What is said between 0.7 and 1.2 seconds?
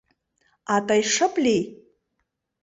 —А тый